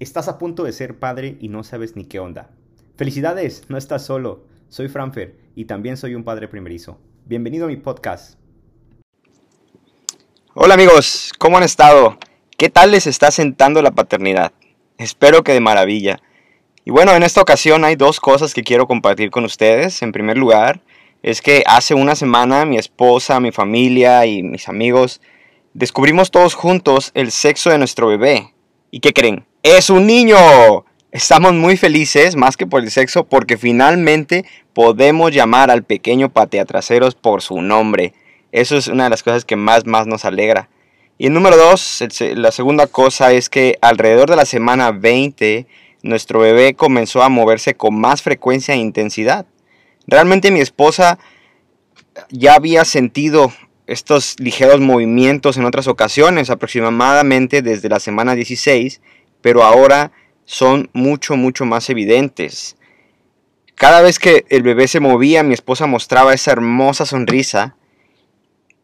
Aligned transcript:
Estás 0.00 0.26
a 0.26 0.38
punto 0.38 0.64
de 0.64 0.72
ser 0.72 0.98
padre 0.98 1.36
y 1.40 1.46
no 1.46 1.62
sabes 1.62 1.94
ni 1.94 2.04
qué 2.04 2.18
onda. 2.18 2.50
Felicidades, 2.96 3.62
no 3.68 3.78
estás 3.78 4.04
solo. 4.04 4.44
Soy 4.68 4.88
Franfer 4.88 5.36
y 5.54 5.66
también 5.66 5.96
soy 5.96 6.16
un 6.16 6.24
padre 6.24 6.48
primerizo. 6.48 6.98
Bienvenido 7.26 7.66
a 7.66 7.68
mi 7.68 7.76
podcast. 7.76 8.36
Hola 10.52 10.74
amigos, 10.74 11.32
¿cómo 11.38 11.58
han 11.58 11.62
estado? 11.62 12.18
¿Qué 12.58 12.70
tal 12.70 12.90
les 12.90 13.06
está 13.06 13.30
sentando 13.30 13.82
la 13.82 13.92
paternidad? 13.92 14.52
Espero 14.98 15.44
que 15.44 15.52
de 15.52 15.60
maravilla. 15.60 16.18
Y 16.84 16.90
bueno, 16.90 17.14
en 17.14 17.22
esta 17.22 17.40
ocasión 17.40 17.84
hay 17.84 17.94
dos 17.94 18.18
cosas 18.18 18.52
que 18.52 18.64
quiero 18.64 18.88
compartir 18.88 19.30
con 19.30 19.44
ustedes. 19.44 20.02
En 20.02 20.10
primer 20.10 20.36
lugar, 20.36 20.82
es 21.22 21.40
que 21.40 21.62
hace 21.68 21.94
una 21.94 22.16
semana 22.16 22.64
mi 22.64 22.78
esposa, 22.78 23.38
mi 23.38 23.52
familia 23.52 24.26
y 24.26 24.42
mis 24.42 24.68
amigos 24.68 25.20
descubrimos 25.72 26.32
todos 26.32 26.54
juntos 26.54 27.12
el 27.14 27.30
sexo 27.30 27.70
de 27.70 27.78
nuestro 27.78 28.08
bebé. 28.08 28.53
¿Y 28.94 29.00
qué 29.00 29.12
creen? 29.12 29.44
es 29.64 29.90
un 29.90 30.06
niño. 30.06 30.36
Estamos 31.10 31.52
muy 31.52 31.76
felices, 31.76 32.36
más 32.36 32.56
que 32.56 32.64
por 32.64 32.80
el 32.80 32.92
sexo, 32.92 33.24
porque 33.24 33.58
finalmente 33.58 34.44
podemos 34.72 35.32
llamar 35.32 35.72
al 35.72 35.82
pequeño 35.82 36.28
pateatraseros 36.28 37.16
por 37.16 37.42
su 37.42 37.60
nombre. 37.60 38.14
Eso 38.52 38.76
es 38.76 38.86
una 38.86 39.02
de 39.02 39.10
las 39.10 39.24
cosas 39.24 39.44
que 39.44 39.56
más, 39.56 39.84
más 39.84 40.06
nos 40.06 40.24
alegra. 40.24 40.68
Y 41.18 41.28
número 41.28 41.56
dos, 41.56 42.04
la 42.20 42.52
segunda 42.52 42.86
cosa 42.86 43.32
es 43.32 43.48
que 43.48 43.78
alrededor 43.80 44.30
de 44.30 44.36
la 44.36 44.44
semana 44.44 44.92
20, 44.92 45.66
nuestro 46.02 46.38
bebé 46.38 46.74
comenzó 46.74 47.24
a 47.24 47.28
moverse 47.28 47.74
con 47.74 47.98
más 47.98 48.22
frecuencia 48.22 48.74
e 48.74 48.78
intensidad. 48.78 49.44
Realmente 50.06 50.52
mi 50.52 50.60
esposa 50.60 51.18
ya 52.30 52.54
había 52.54 52.84
sentido 52.84 53.52
estos 53.86 54.36
ligeros 54.38 54.80
movimientos 54.80 55.56
en 55.56 55.64
otras 55.64 55.88
ocasiones, 55.88 56.50
aproximadamente 56.50 57.62
desde 57.62 57.88
la 57.88 58.00
semana 58.00 58.34
16, 58.34 59.00
pero 59.40 59.62
ahora 59.62 60.12
son 60.44 60.90
mucho, 60.92 61.36
mucho 61.36 61.64
más 61.64 61.90
evidentes. 61.90 62.76
Cada 63.74 64.02
vez 64.02 64.18
que 64.18 64.44
el 64.48 64.62
bebé 64.62 64.88
se 64.88 65.00
movía, 65.00 65.42
mi 65.42 65.54
esposa 65.54 65.86
mostraba 65.86 66.32
esa 66.32 66.52
hermosa 66.52 67.06
sonrisa 67.06 67.76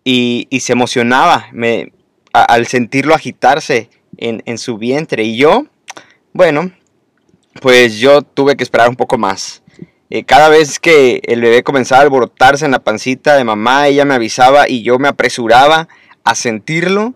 y, 0.05 0.48
se 0.61 0.72
emocionaba 0.72 1.48
me, 1.52 1.92
al 2.33 2.67
sentirlo 2.67 3.14
agitarse 3.14 3.89
en, 4.17 4.58
su 4.58 4.78
vientre. 4.78 5.24
Y 5.24 5.36
yo, 5.36 5.67
bueno, 6.33 6.72
pues 7.61 7.98
yo 7.98 8.22
tuve 8.22 8.56
que 8.56 8.64
esperar 8.64 8.89
un 8.89 8.96
poco 8.96 9.17
más. 9.19 9.62
Eh, 10.11 10.25
cada 10.25 10.48
vez 10.48 10.80
que 10.80 11.20
el 11.25 11.41
bebé 11.41 11.62
comenzaba 11.62 12.00
a 12.00 12.03
alborotarse 12.03 12.64
en 12.64 12.72
la 12.72 12.80
pancita 12.80 13.36
de 13.36 13.44
mamá, 13.44 13.86
ella 13.86 14.05
me 14.05 14.14
avisaba 14.14 14.69
y 14.69 14.83
yo 14.83 14.98
me 14.98 15.06
apresuraba 15.06 15.89
a 16.25 16.34
sentirlo, 16.34 17.14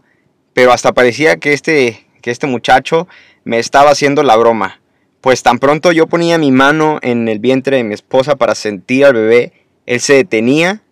pero 0.53 0.73
hasta 0.73 0.93
parecía 0.93 1.37
que 1.37 1.53
este, 1.53 2.07
que 2.23 2.31
este 2.31 2.47
muchacho 2.47 3.09
me 3.43 3.59
estaba 3.59 3.91
haciendo 3.91 4.23
la 4.23 4.37
broma, 4.37 4.81
pues 5.21 5.43
tan 5.43 5.59
pronto 5.59 5.91
yo 5.91 6.07
ponía 6.07 6.39
mi 6.39 6.53
mano 6.53 6.99
en 7.03 7.29
el 7.29 7.41
vientre 7.41 7.79
de 7.79 7.85
mi 7.85 7.95
esposa 7.95 8.37
para 8.37 8.55
sentir 8.55 9.05
al 9.05 9.15
bebé, 9.15 9.53
él 9.87 10.01
se 10.01 10.15
detenía 10.15 10.83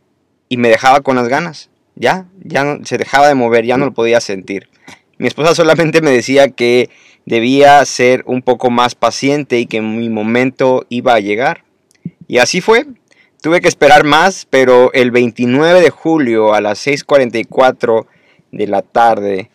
y 0.48 0.56
me 0.56 0.68
dejaba 0.68 1.02
con 1.02 1.16
las 1.16 1.28
ganas. 1.28 1.70
Ya, 1.94 2.26
ya 2.42 2.64
no, 2.64 2.84
se 2.84 2.98
dejaba 2.98 3.28
de 3.28 3.34
mover, 3.34 3.64
ya 3.64 3.76
no 3.76 3.84
lo 3.84 3.94
podía 3.94 4.20
sentir. 4.20 4.68
Mi 5.18 5.28
esposa 5.28 5.54
solamente 5.54 6.00
me 6.00 6.10
decía 6.10 6.48
que 6.48 6.90
debía 7.26 7.84
ser 7.84 8.24
un 8.26 8.42
poco 8.42 8.70
más 8.70 8.94
paciente 8.94 9.58
y 9.60 9.66
que 9.66 9.80
mi 9.80 10.08
momento 10.08 10.84
iba 10.88 11.14
a 11.14 11.20
llegar. 11.20 11.64
Y 12.32 12.38
así 12.38 12.62
fue. 12.62 12.86
Tuve 13.42 13.60
que 13.60 13.68
esperar 13.68 14.04
más, 14.04 14.46
pero 14.48 14.90
el 14.94 15.10
29 15.10 15.82
de 15.82 15.90
julio 15.90 16.54
a 16.54 16.62
las 16.62 16.86
6.44 16.86 18.06
de 18.52 18.66
la 18.66 18.80
tarde 18.80 19.50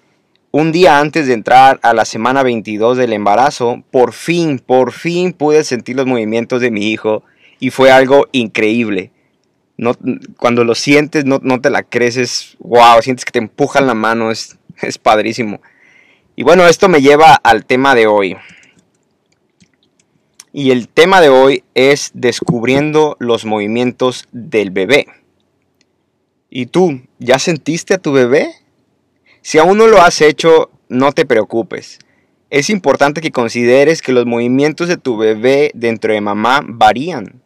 un 0.51 0.71
día 0.71 0.99
antes 0.99 1.25
de 1.25 1.33
entrar 1.33 1.79
a 1.81 1.95
la 1.95 2.05
semana 2.05 2.43
22 2.43 2.95
del 2.97 3.13
embarazo, 3.13 3.81
por 3.89 4.13
fin, 4.13 4.59
por 4.59 4.91
fin 4.91 5.33
pude 5.33 5.63
sentir 5.63 5.95
los 5.95 6.05
movimientos 6.05 6.61
de 6.61 6.69
mi 6.69 6.91
hijo 6.91 7.23
y 7.59 7.71
fue 7.71 7.89
algo 7.89 8.27
increíble. 8.31 9.09
No, 9.77 9.95
cuando 10.37 10.63
lo 10.63 10.75
sientes, 10.75 11.25
no, 11.25 11.39
te 11.59 11.71
la 11.71 11.81
crees, 11.81 12.57
wow, 12.59 13.01
sientes 13.01 13.25
que 13.25 13.31
te 13.31 13.39
empujan 13.39 13.87
la 13.87 13.95
mano, 13.95 14.29
es, 14.29 14.55
es 14.83 14.99
padrísimo. 14.99 15.61
Y 16.35 16.43
bueno, 16.43 16.67
esto 16.67 16.89
me 16.89 17.01
lleva 17.01 17.33
al 17.33 17.65
tema 17.65 17.95
de 17.95 18.05
hoy. 18.05 18.37
Y 20.59 20.71
el 20.71 20.87
tema 20.87 21.21
de 21.21 21.29
hoy 21.29 21.63
es 21.75 22.09
descubriendo 22.15 23.15
los 23.19 23.45
movimientos 23.45 24.27
del 24.31 24.71
bebé. 24.71 25.05
¿Y 26.49 26.65
tú, 26.65 27.01
ya 27.19 27.37
sentiste 27.37 27.93
a 27.93 27.99
tu 27.99 28.11
bebé? 28.11 28.55
Si 29.43 29.59
aún 29.59 29.77
no 29.77 29.85
lo 29.85 30.01
has 30.01 30.19
hecho, 30.19 30.71
no 30.89 31.11
te 31.11 31.27
preocupes. 31.27 31.99
Es 32.49 32.71
importante 32.71 33.21
que 33.21 33.29
consideres 33.29 34.01
que 34.01 34.13
los 34.13 34.25
movimientos 34.25 34.87
de 34.87 34.97
tu 34.97 35.15
bebé 35.15 35.69
dentro 35.75 36.11
de 36.11 36.21
mamá 36.21 36.61
varían. 36.65 37.39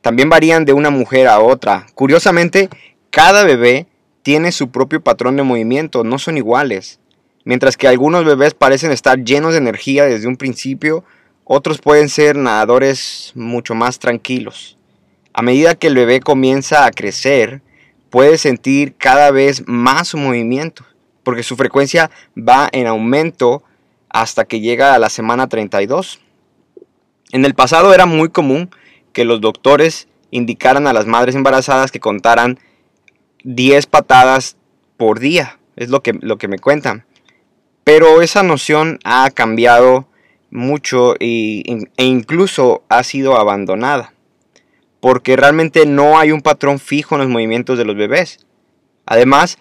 También 0.00 0.30
varían 0.30 0.64
de 0.64 0.72
una 0.72 0.88
mujer 0.88 1.28
a 1.28 1.40
otra. 1.40 1.84
Curiosamente, 1.94 2.70
cada 3.10 3.44
bebé 3.44 3.86
tiene 4.22 4.50
su 4.50 4.70
propio 4.70 5.02
patrón 5.02 5.36
de 5.36 5.42
movimiento, 5.42 6.04
no 6.04 6.18
son 6.18 6.38
iguales. 6.38 7.00
Mientras 7.44 7.76
que 7.76 7.86
algunos 7.86 8.24
bebés 8.24 8.54
parecen 8.54 8.92
estar 8.92 9.22
llenos 9.22 9.52
de 9.52 9.58
energía 9.58 10.06
desde 10.06 10.26
un 10.26 10.38
principio, 10.38 11.04
otros 11.46 11.78
pueden 11.80 12.10
ser 12.10 12.36
nadadores 12.36 13.32
mucho 13.34 13.74
más 13.74 13.98
tranquilos. 13.98 14.76
A 15.32 15.40
medida 15.40 15.74
que 15.74 15.86
el 15.86 15.94
bebé 15.94 16.20
comienza 16.20 16.84
a 16.84 16.90
crecer, 16.90 17.62
puede 18.10 18.36
sentir 18.36 18.94
cada 18.96 19.30
vez 19.30 19.62
más 19.66 20.08
su 20.08 20.18
movimiento 20.18 20.84
porque 21.26 21.42
su 21.42 21.56
frecuencia 21.56 22.08
va 22.36 22.68
en 22.70 22.86
aumento 22.86 23.64
hasta 24.08 24.44
que 24.44 24.60
llega 24.60 24.94
a 24.94 24.98
la 25.00 25.08
semana 25.08 25.48
32. 25.48 26.20
En 27.32 27.44
el 27.44 27.52
pasado 27.52 27.92
era 27.92 28.06
muy 28.06 28.28
común 28.28 28.70
que 29.12 29.24
los 29.24 29.40
doctores 29.40 30.06
indicaran 30.30 30.86
a 30.86 30.92
las 30.92 31.06
madres 31.06 31.34
embarazadas 31.34 31.90
que 31.90 31.98
contaran 31.98 32.60
10 33.42 33.86
patadas 33.86 34.56
por 34.96 35.18
día, 35.18 35.58
es 35.74 35.88
lo 35.88 36.00
que, 36.00 36.12
lo 36.12 36.38
que 36.38 36.46
me 36.46 36.60
cuentan. 36.60 37.04
Pero 37.82 38.22
esa 38.22 38.44
noción 38.44 39.00
ha 39.02 39.28
cambiado 39.30 40.06
mucho 40.50 41.14
e 41.18 41.64
incluso 41.96 42.82
ha 42.88 43.02
sido 43.02 43.36
abandonada, 43.36 44.14
porque 45.00 45.36
realmente 45.36 45.86
no 45.86 46.18
hay 46.18 46.32
un 46.32 46.42
patrón 46.42 46.78
fijo 46.78 47.14
en 47.14 47.22
los 47.22 47.30
movimientos 47.30 47.78
de 47.78 47.84
los 47.84 47.96
bebés. 47.96 48.46
Además, 49.06 49.58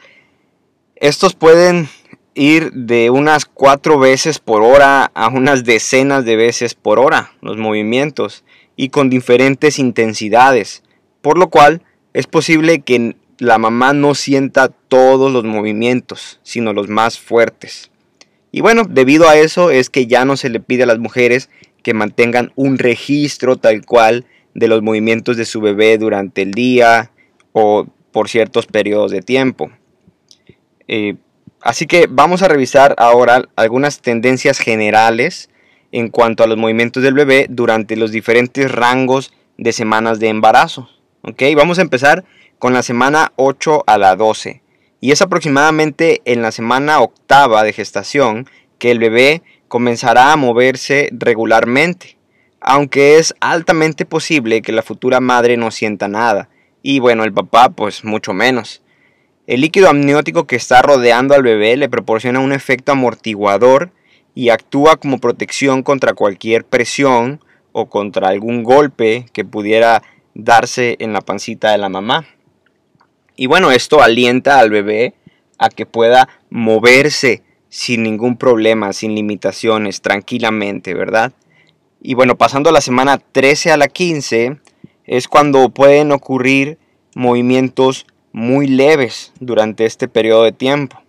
estos 0.95 1.33
pueden 1.35 1.87
ir 2.33 2.71
de 2.73 3.09
unas 3.09 3.45
cuatro 3.45 3.97
veces 3.97 4.39
por 4.39 4.61
hora 4.61 5.11
a 5.13 5.29
unas 5.29 5.63
decenas 5.63 6.25
de 6.25 6.35
veces 6.35 6.75
por 6.75 6.99
hora 6.99 7.31
los 7.41 7.57
movimientos 7.57 8.43
y 8.75 8.89
con 8.89 9.09
diferentes 9.09 9.79
intensidades, 9.79 10.83
por 11.21 11.37
lo 11.37 11.49
cual 11.49 11.81
es 12.13 12.27
posible 12.27 12.79
que 12.81 13.15
la 13.39 13.57
mamá 13.57 13.93
no 13.93 14.15
sienta 14.15 14.69
todos 14.69 15.31
los 15.31 15.43
movimientos, 15.43 16.39
sino 16.43 16.73
los 16.73 16.87
más 16.87 17.19
fuertes. 17.19 17.91
Y 18.55 18.61
bueno, 18.61 18.83
debido 18.89 19.27
a 19.27 19.35
eso 19.35 19.69
es 19.69 19.89
que 19.89 20.07
ya 20.07 20.23
no 20.23 20.37
se 20.37 20.47
le 20.47 20.61
pide 20.61 20.83
a 20.83 20.85
las 20.85 20.97
mujeres 20.97 21.49
que 21.83 21.93
mantengan 21.93 22.53
un 22.55 22.77
registro 22.77 23.57
tal 23.57 23.85
cual 23.85 24.23
de 24.53 24.69
los 24.69 24.81
movimientos 24.81 25.35
de 25.35 25.43
su 25.43 25.59
bebé 25.59 25.97
durante 25.97 26.43
el 26.43 26.51
día 26.51 27.11
o 27.51 27.85
por 28.13 28.29
ciertos 28.29 28.65
periodos 28.65 29.11
de 29.11 29.21
tiempo. 29.21 29.71
Eh, 30.87 31.15
así 31.59 31.85
que 31.85 32.07
vamos 32.09 32.43
a 32.43 32.47
revisar 32.47 32.95
ahora 32.97 33.43
algunas 33.57 33.99
tendencias 33.99 34.59
generales 34.59 35.49
en 35.91 36.07
cuanto 36.07 36.41
a 36.41 36.47
los 36.47 36.57
movimientos 36.57 37.03
del 37.03 37.13
bebé 37.13 37.47
durante 37.49 37.97
los 37.97 38.13
diferentes 38.13 38.71
rangos 38.71 39.33
de 39.57 39.73
semanas 39.73 40.21
de 40.21 40.29
embarazo. 40.29 40.87
Vamos 41.57 41.77
a 41.77 41.81
empezar 41.81 42.23
con 42.57 42.71
la 42.71 42.83
semana 42.83 43.33
8 43.35 43.83
a 43.85 43.97
la 43.97 44.15
12. 44.15 44.61
Y 45.05 45.11
es 45.11 45.21
aproximadamente 45.21 46.23
en 46.25 46.41
la 46.41 46.51
semana 46.51 46.99
octava 46.99 47.61
de 47.61 47.73
gestación 47.73 48.49
que 48.79 48.89
el 48.89 48.97
bebé 48.97 49.43
comenzará 49.67 50.31
a 50.31 50.35
moverse 50.35 51.09
regularmente, 51.11 52.17
aunque 52.59 53.19
es 53.19 53.35
altamente 53.39 54.07
posible 54.07 54.63
que 54.63 54.71
la 54.71 54.81
futura 54.81 55.19
madre 55.19 55.57
no 55.57 55.69
sienta 55.69 56.07
nada, 56.07 56.49
y 56.81 56.97
bueno, 56.97 57.23
el 57.23 57.31
papá 57.31 57.69
pues 57.69 58.03
mucho 58.03 58.33
menos. 58.33 58.81
El 59.45 59.61
líquido 59.61 59.89
amniótico 59.89 60.47
que 60.47 60.55
está 60.55 60.81
rodeando 60.81 61.35
al 61.35 61.43
bebé 61.43 61.77
le 61.77 61.87
proporciona 61.87 62.39
un 62.39 62.51
efecto 62.51 62.93
amortiguador 62.93 63.91
y 64.33 64.49
actúa 64.49 64.95
como 64.95 65.19
protección 65.19 65.83
contra 65.83 66.15
cualquier 66.15 66.65
presión 66.65 67.41
o 67.73 67.89
contra 67.91 68.29
algún 68.29 68.63
golpe 68.63 69.27
que 69.33 69.45
pudiera 69.45 70.01
darse 70.33 70.95
en 70.97 71.13
la 71.13 71.21
pancita 71.21 71.71
de 71.71 71.77
la 71.77 71.89
mamá. 71.89 72.25
Y 73.35 73.47
bueno, 73.47 73.71
esto 73.71 74.01
alienta 74.01 74.59
al 74.59 74.69
bebé 74.69 75.13
a 75.57 75.69
que 75.69 75.85
pueda 75.85 76.29
moverse 76.49 77.43
sin 77.69 78.03
ningún 78.03 78.37
problema, 78.37 78.93
sin 78.93 79.15
limitaciones, 79.15 80.01
tranquilamente, 80.01 80.93
¿verdad? 80.93 81.33
Y 82.01 82.13
bueno, 82.13 82.37
pasando 82.37 82.71
la 82.71 82.81
semana 82.81 83.17
13 83.17 83.71
a 83.71 83.77
la 83.77 83.87
15 83.87 84.59
es 85.05 85.27
cuando 85.27 85.69
pueden 85.69 86.11
ocurrir 86.11 86.77
movimientos 87.15 88.05
muy 88.31 88.67
leves 88.67 89.33
durante 89.39 89.85
este 89.85 90.07
periodo 90.07 90.43
de 90.43 90.51
tiempo. 90.51 91.01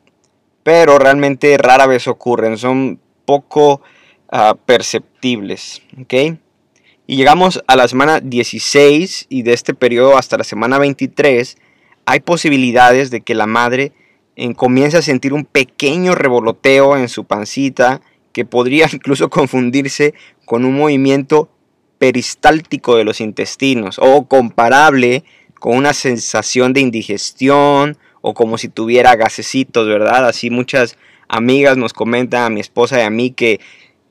Pero 0.62 0.98
realmente 0.98 1.56
rara 1.58 1.86
vez 1.86 2.08
ocurren, 2.08 2.58
son 2.58 2.98
poco 3.24 3.82
ah, 4.30 4.56
perceptibles. 4.64 5.82
¿ok? 6.00 6.38
Y 7.06 7.16
llegamos 7.16 7.62
a 7.66 7.76
la 7.76 7.86
semana 7.86 8.20
16 8.20 9.26
y 9.28 9.42
de 9.42 9.52
este 9.52 9.74
periodo 9.74 10.16
hasta 10.16 10.38
la 10.38 10.44
semana 10.44 10.78
23 10.78 11.56
hay 12.06 12.20
posibilidades 12.20 13.10
de 13.10 13.20
que 13.20 13.34
la 13.34 13.46
madre 13.46 13.92
eh, 14.36 14.54
comience 14.54 14.96
a 14.96 15.02
sentir 15.02 15.32
un 15.32 15.44
pequeño 15.44 16.14
revoloteo 16.14 16.96
en 16.96 17.08
su 17.08 17.24
pancita 17.24 18.00
que 18.32 18.44
podría 18.44 18.88
incluso 18.92 19.28
confundirse 19.28 20.14
con 20.44 20.64
un 20.64 20.76
movimiento 20.76 21.50
peristáltico 21.98 22.96
de 22.96 23.04
los 23.04 23.20
intestinos 23.20 23.98
o 23.98 24.26
comparable 24.26 25.24
con 25.58 25.76
una 25.76 25.92
sensación 25.94 26.72
de 26.72 26.80
indigestión 26.80 27.98
o 28.20 28.34
como 28.34 28.58
si 28.58 28.68
tuviera 28.68 29.16
gasecitos, 29.16 29.86
¿verdad? 29.88 30.26
Así 30.26 30.50
muchas 30.50 30.96
amigas 31.28 31.76
nos 31.76 31.92
comentan 31.92 32.44
a 32.44 32.50
mi 32.50 32.60
esposa 32.60 32.98
y 32.98 33.02
a 33.02 33.10
mí 33.10 33.30
que 33.30 33.60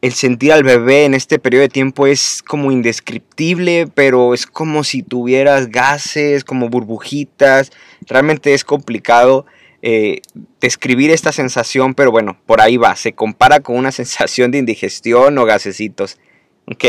el 0.05 0.13
sentir 0.13 0.53
al 0.53 0.61
bebé 0.61 1.05
en 1.05 1.15
este 1.15 1.39
periodo 1.39 1.63
de 1.63 1.69
tiempo 1.69 2.05
es 2.05 2.43
como 2.43 2.71
indescriptible, 2.71 3.87
pero 3.91 4.35
es 4.35 4.45
como 4.45 4.83
si 4.83 5.01
tuvieras 5.01 5.69
gases, 5.71 6.43
como 6.43 6.69
burbujitas. 6.69 7.71
Realmente 8.05 8.53
es 8.53 8.63
complicado 8.63 9.47
eh, 9.81 10.21
describir 10.61 11.09
esta 11.09 11.31
sensación, 11.31 11.95
pero 11.95 12.11
bueno, 12.11 12.37
por 12.45 12.61
ahí 12.61 12.77
va. 12.77 12.95
Se 12.95 13.13
compara 13.13 13.61
con 13.61 13.77
una 13.77 13.91
sensación 13.91 14.51
de 14.51 14.59
indigestión 14.59 15.35
o 15.39 15.45
gasecitos. 15.45 16.19
¿Ok? 16.67 16.83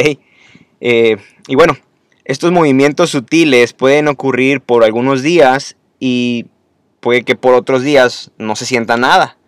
Eh, 0.82 1.16
y 1.48 1.54
bueno, 1.54 1.78
estos 2.26 2.52
movimientos 2.52 3.08
sutiles 3.08 3.72
pueden 3.72 4.08
ocurrir 4.08 4.60
por 4.60 4.84
algunos 4.84 5.22
días 5.22 5.78
y 5.98 6.48
puede 7.00 7.22
que 7.22 7.34
por 7.34 7.54
otros 7.54 7.82
días 7.82 8.30
no 8.36 8.56
se 8.56 8.66
sienta 8.66 8.98
nada. 8.98 9.38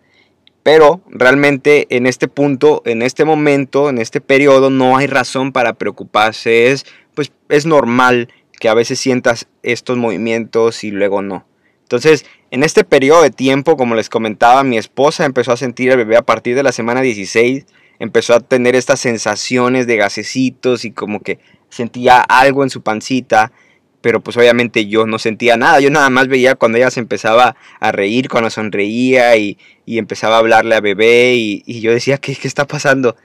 Pero 0.71 1.01
realmente 1.09 1.87
en 1.89 2.05
este 2.05 2.27
punto, 2.27 2.83
en 2.85 3.01
este 3.01 3.25
momento, 3.25 3.89
en 3.89 3.97
este 3.97 4.21
periodo, 4.21 4.69
no 4.69 4.97
hay 4.97 5.07
razón 5.07 5.51
para 5.51 5.73
preocuparse. 5.73 6.69
Es, 6.71 6.85
pues, 7.15 7.31
es 7.49 7.65
normal 7.65 8.31
que 8.59 8.69
a 8.69 8.75
veces 8.75 8.99
sientas 8.99 9.47
estos 9.63 9.97
movimientos 9.97 10.83
y 10.83 10.91
luego 10.91 11.23
no. 11.23 11.43
Entonces, 11.81 12.23
en 12.51 12.61
este 12.61 12.83
periodo 12.83 13.23
de 13.23 13.31
tiempo, 13.31 13.77
como 13.77 13.95
les 13.95 14.09
comentaba, 14.09 14.63
mi 14.63 14.77
esposa 14.77 15.25
empezó 15.25 15.53
a 15.53 15.57
sentir 15.57 15.89
al 15.91 15.97
bebé 15.97 16.17
a 16.17 16.21
partir 16.21 16.55
de 16.55 16.61
la 16.61 16.71
semana 16.71 17.01
16, 17.01 17.65
empezó 17.97 18.35
a 18.35 18.39
tener 18.39 18.75
estas 18.75 18.99
sensaciones 18.99 19.87
de 19.87 19.97
gasecitos 19.97 20.85
y 20.85 20.91
como 20.91 21.21
que 21.21 21.39
sentía 21.69 22.21
algo 22.21 22.61
en 22.61 22.69
su 22.69 22.83
pancita 22.83 23.51
pero 24.01 24.21
pues 24.21 24.37
obviamente 24.37 24.87
yo 24.87 25.05
no 25.05 25.19
sentía 25.19 25.57
nada, 25.57 25.79
yo 25.79 25.89
nada 25.89 26.09
más 26.09 26.27
veía 26.27 26.55
cuando 26.55 26.77
ella 26.77 26.91
se 26.91 26.99
empezaba 26.99 27.55
a 27.79 27.91
reír, 27.91 28.29
cuando 28.29 28.49
sonreía 28.49 29.35
y, 29.37 29.57
empezaba 29.85 30.35
a 30.35 30.39
hablarle 30.39 30.75
a 30.75 30.81
bebé 30.81 31.33
y, 31.35 31.81
yo 31.81 31.91
decía, 31.91 32.17
¿qué, 32.17 32.35
¿qué 32.35 32.47
está 32.47 32.67
pasando? 32.67 33.15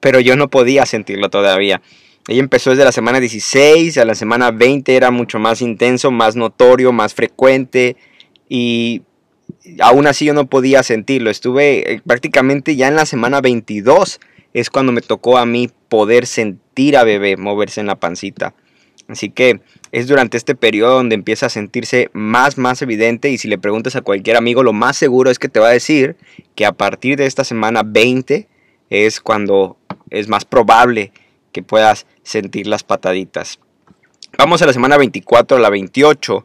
Pero 0.00 0.20
yo 0.20 0.36
no 0.36 0.48
podía 0.48 0.86
sentirlo 0.86 1.30
todavía. 1.30 1.82
Ella 2.28 2.40
empezó 2.40 2.70
desde 2.70 2.84
la 2.84 2.92
semana 2.92 3.18
16, 3.18 3.98
a 3.98 4.04
la 4.04 4.14
semana 4.14 4.52
20 4.52 4.94
era 4.94 5.10
mucho 5.10 5.40
más 5.40 5.60
intenso, 5.60 6.12
más 6.12 6.36
notorio, 6.36 6.92
más 6.92 7.14
frecuente 7.14 7.96
y 8.48 9.02
aún 9.80 10.06
así 10.06 10.26
yo 10.26 10.34
no 10.34 10.46
podía 10.46 10.82
sentirlo. 10.82 11.30
Estuve 11.30 11.94
eh, 11.94 12.02
prácticamente 12.06 12.76
ya 12.76 12.88
en 12.88 12.96
la 12.96 13.06
semana 13.06 13.40
22 13.40 14.20
es 14.54 14.70
cuando 14.70 14.92
me 14.92 15.00
tocó 15.00 15.38
a 15.38 15.46
mí 15.46 15.70
poder 15.88 16.26
sentir 16.26 16.96
a 16.96 17.04
bebé 17.04 17.36
moverse 17.36 17.80
en 17.80 17.86
la 17.86 17.96
pancita. 17.96 18.54
Así 19.12 19.28
que 19.28 19.60
es 19.92 20.08
durante 20.08 20.38
este 20.38 20.54
periodo 20.54 20.94
donde 20.94 21.14
empieza 21.14 21.44
a 21.46 21.50
sentirse 21.50 22.08
más, 22.14 22.56
más 22.56 22.80
evidente 22.80 23.28
y 23.28 23.36
si 23.36 23.46
le 23.46 23.58
preguntas 23.58 23.94
a 23.94 24.00
cualquier 24.00 24.38
amigo, 24.38 24.62
lo 24.62 24.72
más 24.72 24.96
seguro 24.96 25.30
es 25.30 25.38
que 25.38 25.50
te 25.50 25.60
va 25.60 25.68
a 25.68 25.72
decir 25.72 26.16
que 26.54 26.64
a 26.64 26.72
partir 26.72 27.18
de 27.18 27.26
esta 27.26 27.44
semana 27.44 27.82
20 27.84 28.48
es 28.88 29.20
cuando 29.20 29.76
es 30.08 30.28
más 30.28 30.46
probable 30.46 31.12
que 31.52 31.62
puedas 31.62 32.06
sentir 32.22 32.66
las 32.66 32.84
pataditas. 32.84 33.60
Vamos 34.38 34.62
a 34.62 34.66
la 34.66 34.72
semana 34.72 34.96
24 34.96 35.58
a 35.58 35.60
la 35.60 35.68
28. 35.68 36.42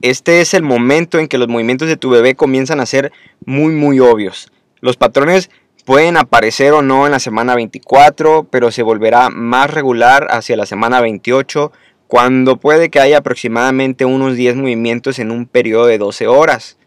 Este 0.00 0.40
es 0.40 0.54
el 0.54 0.62
momento 0.62 1.18
en 1.18 1.28
que 1.28 1.36
los 1.36 1.48
movimientos 1.48 1.88
de 1.88 1.98
tu 1.98 2.08
bebé 2.08 2.34
comienzan 2.34 2.80
a 2.80 2.86
ser 2.86 3.12
muy, 3.44 3.74
muy 3.74 4.00
obvios. 4.00 4.50
Los 4.80 4.96
patrones 4.96 5.50
pueden 5.84 6.16
aparecer 6.16 6.72
o 6.72 6.80
no 6.80 7.04
en 7.04 7.12
la 7.12 7.20
semana 7.20 7.54
24, 7.54 8.48
pero 8.50 8.70
se 8.70 8.82
volverá 8.82 9.28
más 9.28 9.70
regular 9.70 10.28
hacia 10.30 10.56
la 10.56 10.64
semana 10.64 11.02
28 11.02 11.72
cuando 12.06 12.56
puede 12.56 12.88
que 12.88 13.00
haya 13.00 13.18
aproximadamente 13.18 14.04
unos 14.04 14.36
10 14.36 14.56
movimientos 14.56 15.18
en 15.18 15.30
un 15.30 15.46
periodo 15.46 15.86
de 15.86 15.98
12 15.98 16.26
horas. 16.26 16.78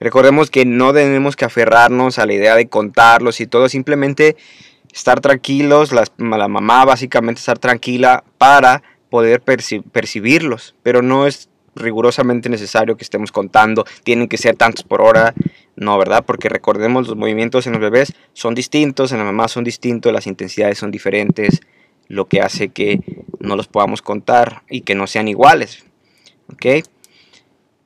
Recordemos 0.00 0.50
que 0.50 0.64
no 0.64 0.92
tenemos 0.92 1.36
que 1.36 1.44
aferrarnos 1.44 2.18
a 2.18 2.26
la 2.26 2.34
idea 2.34 2.56
de 2.56 2.68
contarlos 2.68 3.40
y 3.40 3.46
todo, 3.46 3.68
simplemente 3.68 4.36
estar 4.92 5.20
tranquilos, 5.20 5.92
la, 5.92 6.48
mamá 6.48 6.84
básicamente 6.84 7.40
estar 7.40 7.58
tranquila 7.58 8.24
para 8.38 8.82
poder 9.10 9.40
percibirlos, 9.40 10.74
pero 10.82 11.02
no 11.02 11.26
es 11.26 11.48
rigurosamente 11.76 12.48
necesario 12.48 12.96
que 12.96 13.04
estemos 13.04 13.32
contando, 13.32 13.84
tienen 14.04 14.28
que 14.28 14.38
ser 14.38 14.56
tantos 14.56 14.84
por 14.84 15.02
hora, 15.02 15.34
no, 15.76 15.98
¿verdad? 15.98 16.24
Porque 16.24 16.48
recordemos 16.48 17.08
los 17.08 17.16
movimientos 17.16 17.66
en 17.66 17.72
los 17.72 17.80
bebés 17.80 18.12
son 18.32 18.54
distintos, 18.54 19.10
en 19.12 19.18
la 19.18 19.24
mamá 19.24 19.48
son 19.48 19.64
distintos, 19.64 20.12
las 20.12 20.26
intensidades 20.26 20.78
son 20.78 20.90
diferentes, 20.90 21.60
lo 22.08 22.26
que 22.26 22.40
hace 22.40 22.68
que 22.68 23.00
no 23.38 23.56
los 23.56 23.68
podamos 23.68 24.02
contar 24.02 24.62
y 24.68 24.82
que 24.82 24.94
no 24.94 25.06
sean 25.06 25.28
iguales. 25.28 25.84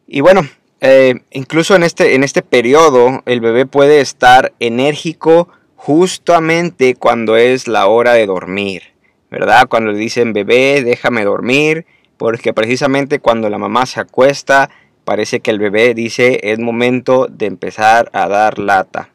Y 0.07 0.21
bueno, 0.21 0.43
eh, 0.81 1.21
incluso 1.31 1.75
en 1.75 1.83
este, 1.83 2.15
en 2.15 2.25
este 2.25 2.43
periodo 2.43 3.23
el 3.27 3.41
bebé 3.41 3.67
puede 3.67 4.01
estar 4.01 4.53
enérgico 4.61 5.49
justamente 5.77 6.95
cuando 6.95 7.37
es 7.37 7.69
la 7.69 7.87
hora 7.87 8.13
de 8.13 8.27
dormir, 8.27 8.83
¿verdad? 9.31 9.69
Cuando 9.69 9.93
le 9.93 9.99
dicen 9.99 10.33
bebé, 10.33 10.83
déjame 10.83 11.25
dormir, 11.25 11.87
porque 12.17 12.53
precisamente 12.53 13.21
cuando 13.21 13.49
la 13.49 13.59
mamá 13.59 13.87
se 13.87 14.01
acuesta, 14.01 14.71
parece 15.05 15.41
que 15.41 15.51
el 15.51 15.59
bebé 15.59 15.95
dice 15.95 16.41
es 16.43 16.59
momento 16.59 17.27
de 17.29 17.47
empezar 17.47 18.11
a 18.13 18.29
dar 18.29 18.59
lata. 18.59 19.11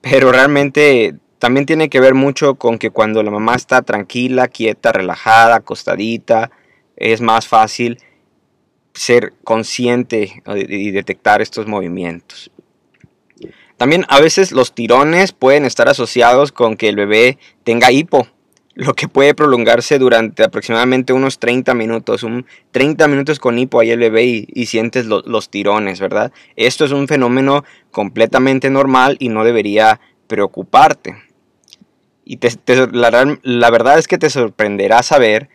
Pero 0.00 0.30
realmente 0.30 1.14
también 1.38 1.66
tiene 1.66 1.88
que 1.88 2.00
ver 2.00 2.14
mucho 2.14 2.54
con 2.54 2.78
que 2.78 2.90
cuando 2.90 3.22
la 3.22 3.30
mamá 3.30 3.54
está 3.54 3.82
tranquila, 3.82 4.48
quieta, 4.48 4.92
relajada, 4.92 5.56
acostadita, 5.56 6.50
es 6.96 7.20
más 7.20 7.46
fácil 7.46 7.98
ser 8.94 9.34
consciente 9.44 10.42
y 10.68 10.90
detectar 10.90 11.42
estos 11.42 11.66
movimientos. 11.66 12.50
También 13.76 14.06
a 14.08 14.20
veces 14.20 14.52
los 14.52 14.74
tirones 14.74 15.32
pueden 15.32 15.66
estar 15.66 15.88
asociados 15.88 16.50
con 16.50 16.76
que 16.76 16.88
el 16.88 16.96
bebé 16.96 17.38
tenga 17.62 17.92
hipo, 17.92 18.26
lo 18.76 18.94
que 18.94 19.08
puede 19.08 19.34
prolongarse 19.34 19.98
durante 19.98 20.44
aproximadamente 20.44 21.12
unos 21.12 21.38
30 21.38 21.74
minutos. 21.74 22.22
Un 22.22 22.46
30 22.72 23.08
minutos 23.08 23.38
con 23.38 23.58
hipo 23.58 23.80
ahí 23.80 23.90
el 23.90 23.98
bebé 23.98 24.24
y, 24.46 24.66
sientes 24.66 25.06
los 25.06 25.50
tirones, 25.50 25.98
¿verdad? 25.98 26.32
Esto 26.56 26.84
es 26.84 26.92
un 26.92 27.08
fenómeno 27.08 27.64
completamente 27.90 28.70
normal 28.70 29.16
y 29.18 29.30
no 29.30 29.44
debería 29.44 30.00
preocuparte. 30.26 31.25
Y 32.28 32.40
la, 32.92 33.70
verdad 33.70 34.00
es 34.00 34.08
que 34.08 34.18
te 34.18 34.30
sorprenderá 34.30 35.04
saber 35.04 35.48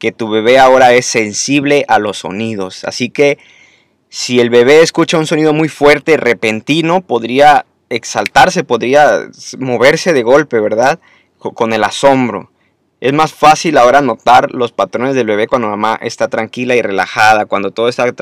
que 0.00 0.10
tu 0.10 0.28
bebé 0.28 0.58
ahora 0.58 0.92
es 0.92 1.06
sensible 1.06 1.84
a 1.86 2.00
los 2.00 2.18
sonidos. 2.18 2.82
Así 2.82 3.10
que 3.10 3.38
si 4.08 4.40
el 4.40 4.50
bebé 4.50 4.82
escucha 4.82 5.18
un 5.18 5.28
sonido 5.28 5.52
muy 5.52 5.68
fuerte, 5.68 6.16
repentino, 6.16 7.00
podría 7.00 7.64
exaltarse, 7.90 8.64
podría 8.64 9.28
moverse 9.60 10.12
de 10.12 10.24
golpe, 10.24 10.58
¿verdad? 10.58 10.98
Con 11.38 11.72
el 11.72 11.84
asombro. 11.84 12.50
Es 13.00 13.12
más 13.12 13.32
fácil 13.32 13.78
ahora 13.78 14.00
notar 14.00 14.50
los 14.50 14.72
patrones 14.72 15.14
del 15.14 15.28
bebé 15.28 15.46
cuando 15.46 15.68
mamá 15.68 15.96
está 16.02 16.26
tranquila 16.26 16.74
y 16.74 16.82
relajada, 16.82 17.46
cuando 17.46 17.70
todo 17.70 17.88
está 17.88 18.12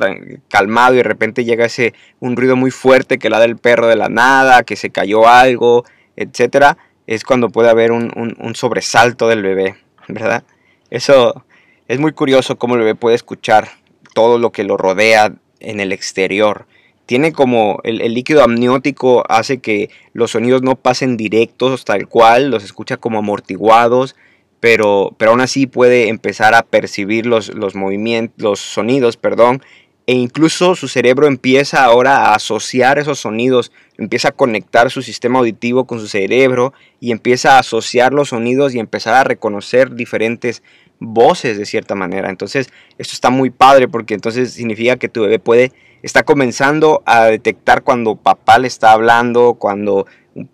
calmado 0.51 0.93
y 0.93 0.99
de 0.99 1.05
repente 1.05 1.47
llega 1.47 1.65
ese 1.65 1.95
un 2.21 2.37
ruido 2.37 2.55
muy 2.55 2.71
fuerte 2.71 3.19
que 3.19 3.31
la 3.31 3.41
del 3.41 3.57
perro 3.57 3.87
de 3.87 3.97
la 3.97 4.11
nada, 4.11 4.63
que 4.63 4.77
se 4.77 4.91
cayó 4.91 5.27
algo, 5.27 5.87
etcétera 6.17 6.77
es 7.07 7.25
cuando 7.25 7.51
puede 7.51 7.71
haber 7.71 7.93
un, 7.93 8.55
sobresalto 8.55 9.29
del 9.29 9.43
bebé, 9.43 9.77
¿verdad? 10.09 10.45
Eso 10.91 11.45
es 11.89 11.99
muy 11.99 12.13
curioso 12.13 12.57
cómo 12.57 12.75
el 12.75 12.81
bebé 12.81 12.95
puede 12.95 13.17
escuchar 13.17 13.69
todo 14.15 14.39
lo 14.39 14.53
que 14.53 14.65
lo 14.65 14.77
rodea 14.77 15.35
en 15.61 15.81
el 15.81 15.93
exterior. 15.93 16.67
Tiene 17.07 17.33
como 17.33 17.81
el, 17.85 17.99
líquido 18.15 18.43
amniótico 18.43 19.25
hace 19.29 19.59
que 19.59 19.91
los 20.13 20.31
sonidos 20.31 20.63
no 20.63 20.77
pasen 20.77 21.17
directos 21.17 21.85
tal 21.85 22.09
cual, 22.09 22.51
los 22.51 22.65
escucha 22.65 22.97
como 22.97 23.19
amortiguados, 23.19 24.17
pero, 24.61 25.15
pero 25.19 25.33
aún 25.33 25.43
así 25.43 25.67
puede 25.67 26.09
empezar 26.09 26.55
a 26.55 26.63
percibir 26.63 27.27
los, 27.27 27.55
los 27.55 27.75
movimientos, 27.75 28.43
los 28.43 28.61
sonidos, 28.61 29.19
perdón, 29.19 29.63
e 30.07 30.15
incluso 30.15 30.75
su 30.75 30.87
cerebro 30.87 31.27
empieza 31.27 31.83
ahora 31.83 32.17
a 32.17 32.35
asociar 32.35 32.99
esos 32.99 33.21
sonidos, 33.21 33.73
empieza 33.97 34.29
a 34.29 34.33
conectar 34.33 34.91
su 34.91 35.01
sistema 35.01 35.39
auditivo 35.39 35.87
con 35.87 35.99
su 35.99 36.09
cerebro 36.09 36.75
y 37.01 37.11
empieza 37.11 37.57
a 37.57 37.61
asociar 37.61 38.13
los 38.13 38.29
sonidos 38.29 38.75
y 38.75 38.79
empezar 38.79 39.15
a 39.15 39.25
reconocer 39.25 39.95
diferentes 39.95 40.63
voces 41.01 41.57
de 41.57 41.65
cierta 41.65 41.95
manera. 41.95 42.29
Entonces, 42.29 42.71
esto 42.99 43.15
está 43.15 43.31
muy 43.31 43.51
padre 43.51 43.89
porque 43.89 44.15
entonces 44.15 44.53
significa 44.53 44.97
que 44.97 45.09
tu 45.09 45.23
bebé 45.23 45.39
puede 45.39 45.73
está 46.03 46.23
comenzando 46.23 47.03
a 47.07 47.25
detectar 47.25 47.83
cuando 47.83 48.17
papá 48.17 48.59
le 48.59 48.69
está 48.69 48.93
hablando, 48.93 49.55
cuando 49.55 50.07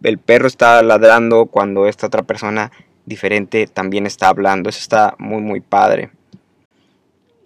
el 0.04 0.18
perro 0.18 0.46
está 0.46 0.80
ladrando, 0.82 1.46
cuando 1.46 1.88
esta 1.88 2.06
otra 2.06 2.22
persona 2.22 2.70
diferente 3.04 3.66
también 3.66 4.06
está 4.06 4.28
hablando. 4.28 4.70
Eso 4.70 4.78
está 4.78 5.16
muy, 5.18 5.42
muy 5.42 5.60
padre. 5.60 6.10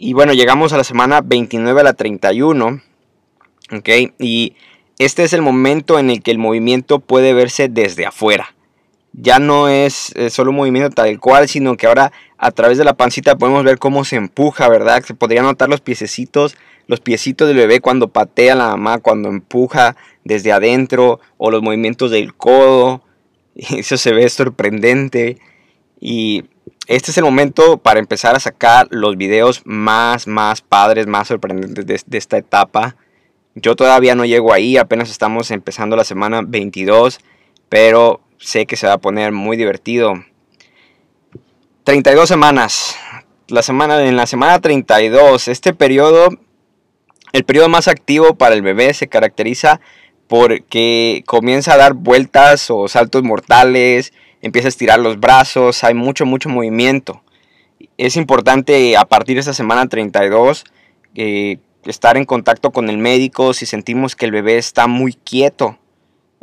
Y 0.05 0.13
bueno, 0.13 0.35
llegamos 0.35 0.75
a 0.75 0.77
la 0.77 0.85
semana 0.85 1.23
29 1.23 1.81
a 1.81 1.85
la 1.85 1.95
31. 1.95 2.83
¿Ok? 3.73 3.89
Y 4.19 4.55
este 4.99 5.25
es 5.25 5.33
el 5.33 5.41
momento 5.41 5.99
en 5.99 6.11
el 6.11 6.23
que 6.23 6.31
el 6.31 6.37
movimiento 6.37 7.01
puede 7.01 7.33
verse 7.33 7.71
desde 7.71 8.05
afuera. 8.05 8.55
Ya 9.15 9.39
no 9.39 9.69
es 9.69 10.13
solo 10.29 10.51
un 10.51 10.59
movimiento 10.59 10.91
tal 10.91 11.19
cual, 11.21 11.49
sino 11.49 11.79
que 11.79 11.87
ahora 11.87 12.13
a 12.37 12.51
través 12.51 12.77
de 12.77 12.85
la 12.85 12.99
pancita 12.99 13.39
podemos 13.39 13.65
ver 13.65 13.79
cómo 13.79 14.05
se 14.05 14.17
empuja, 14.17 14.69
¿verdad? 14.69 15.03
Se 15.03 15.15
podría 15.15 15.41
notar 15.41 15.71
los 15.71 15.81
piececitos, 15.81 16.55
los 16.87 17.01
piecitos 17.01 17.49
del 17.49 17.57
bebé 17.57 17.81
cuando 17.81 18.09
patea 18.09 18.55
la 18.55 18.69
mamá, 18.69 18.99
cuando 18.99 19.31
empuja 19.31 19.97
desde 20.23 20.53
adentro, 20.53 21.19
o 21.39 21.51
los 21.51 21.63
movimientos 21.63 22.11
del 22.11 22.35
codo. 22.35 23.01
Eso 23.55 23.97
se 23.97 24.13
ve 24.13 24.29
sorprendente. 24.29 25.39
Y 25.99 26.45
este 26.87 27.11
es 27.11 27.19
el 27.19 27.25
momento 27.25 27.79
para 27.79 27.99
empezar 27.99 28.37
a 28.37 28.41
sacar 28.41 28.89
los 28.91 29.17
videos 29.17 29.63
más, 29.65 30.27
más 30.27 30.61
padres, 30.61 31.07
más 31.07 31.29
sorprendentes 31.29 32.05
de, 32.07 32.19
esta 32.19 32.37
etapa. 32.37 32.97
Yo 33.55 33.75
todavía 33.75 34.15
no 34.15 34.25
llego 34.25 34.53
ahí, 34.53 34.77
apenas 34.77 35.11
estamos 35.11 35.51
empezando 35.51 35.97
la 35.97 36.05
semana 36.05 36.43
22, 36.47 37.21
pero 37.71 38.21
sé 38.39 38.67
que 38.67 38.77
se 38.77 38.87
va 38.87 38.95
a 38.95 38.99
poner 38.99 39.33
muy 39.33 39.57
divertido. 39.57 40.15
32 41.85 42.29
semanas. 42.29 42.97
La 43.49 43.63
semana, 43.63 44.05
en 44.05 44.17
la 44.17 44.27
semana 44.27 44.61
32, 44.61 45.49
este 45.49 45.73
periodo, 45.73 46.29
el 47.33 47.45
periodo 47.45 47.69
más 47.69 47.89
activo 47.89 48.35
para 48.35 48.55
el 48.55 48.63
bebé 48.63 48.93
se 48.93 49.09
caracteriza 49.09 49.81
porque 50.29 51.23
comienza 51.27 51.75
a 51.75 51.77
dar 51.79 51.95
vueltas 51.95 52.71
o 52.71 52.89
saltos 52.89 53.23
mortales, 53.23 54.13
empieza 54.45 54.69
a 54.69 54.71
estirar 54.71 55.01
los 55.01 55.19
brazos, 55.19 55.83
hay 55.85 55.95
mucho, 55.95 56.27
mucho 56.27 56.51
movimiento. 56.51 57.23
Es 57.97 58.17
importante 58.17 58.95
a 58.95 59.07
partir 59.07 59.37
de 59.37 59.41
esta 59.41 59.55
semana 59.55 59.89
32 59.89 60.65
eh, 61.15 61.57
estar 61.87 62.19
en 62.19 62.27
contacto 62.27 62.71
con 62.71 62.91
el 62.91 62.99
médico 62.99 63.55
si 63.55 63.65
sentimos 63.65 64.15
que 64.15 64.27
el 64.27 64.33
bebé 64.33 64.59
está 64.59 64.87
muy 64.87 65.15
quieto 65.15 65.79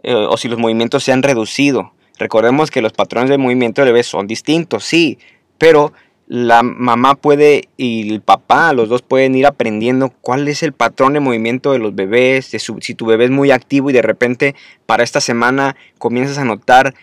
eh, 0.02 0.16
o 0.16 0.36
si 0.36 0.48
los 0.48 0.58
movimientos 0.58 1.04
se 1.04 1.12
han 1.12 1.22
reducido. 1.22 1.94
Recordemos 2.18 2.72
que 2.72 2.82
los 2.82 2.92
patrones 2.92 3.30
de 3.30 3.38
movimiento 3.38 3.82
del 3.82 3.94
bebé 3.94 4.04
son 4.04 4.26
distintos, 4.26 4.84
sí, 4.84 5.20
pero 5.60 5.94
la 6.28 6.64
mamá 6.64 7.14
puede 7.14 7.70
y 7.78 8.12
el 8.12 8.22
papá, 8.22 8.74
los 8.74 8.90
dos 8.90 9.04
pueden 9.04 9.36
ir 9.36 9.46
aprendiendo 9.46 10.10
cuál 10.22 10.48
es 10.48 10.64
el 10.64 10.74
patrón 10.74 11.14
de 11.14 11.20
movimiento 11.20 11.72
de 11.72 11.80
los 11.80 11.94
bebés, 11.94 12.56
si 12.80 12.96
tu 12.96 13.06
bebé 13.06 13.26
es 13.26 13.32
muy 13.32 13.52
activo 13.52 13.92
y 13.92 13.94
de 13.94 14.02
repente 14.02 14.56
para 14.88 15.04
esta 15.04 15.22
semana 15.22 15.76
comienzas 16.00 16.40
a 16.40 16.46
notar 16.46 16.96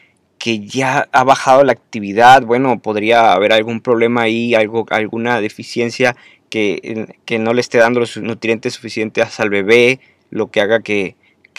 que 0.48 0.60
ya 0.60 1.10
ha 1.12 1.24
bajado 1.24 1.62
la 1.62 1.72
actividad, 1.72 2.40
bueno, 2.42 2.78
podría 2.78 3.34
haber 3.34 3.52
algún 3.52 3.82
problema 3.82 4.22
ahí, 4.22 4.54
algo, 4.54 4.86
alguna 4.88 5.42
deficiencia 5.42 6.16
que, 6.48 7.06
no 7.38 7.52
le 7.52 7.60
esté 7.60 7.76
dando 7.76 8.00
los 8.00 8.16
nutrientes 8.16 8.72
suficientes 8.72 9.38
al 9.40 9.50
bebé, 9.50 10.00
lo 10.30 10.50
que 10.50 10.62
haga 10.62 10.80
que, 10.80 11.16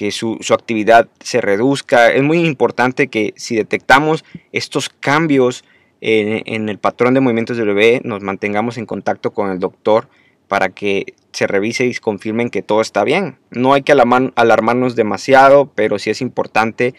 su, 0.09 0.39
actividad 0.51 1.07
se 1.19 1.39
reduzca. 1.39 2.11
Es 2.11 2.23
muy 2.23 2.39
importante 2.39 3.09
que 3.09 3.35
si 3.37 3.55
detectamos 3.55 4.25
estos 4.53 4.89
cambios 4.89 5.63
en, 6.01 6.41
en, 6.47 6.67
el 6.67 6.79
patrón 6.79 7.13
de 7.13 7.19
movimientos 7.19 7.57
del 7.57 7.67
bebé, 7.67 8.01
nos 8.03 8.23
mantengamos 8.23 8.79
en 8.79 8.87
contacto 8.87 9.33
con 9.33 9.51
el 9.51 9.59
doctor 9.59 10.09
para 10.47 10.69
que 10.69 11.13
se 11.31 11.45
revise 11.45 11.85
y 11.85 11.93
confirmen 11.93 12.49
que 12.49 12.63
todo 12.63 12.81
está 12.81 13.03
bien. 13.03 13.37
No 13.51 13.73
hay 13.73 13.83
que 13.83 13.91
alarmarnos 13.91 14.95
demasiado, 14.95 15.71
pero 15.75 15.99
sí 15.99 16.09
es 16.09 16.21
importante 16.21 16.95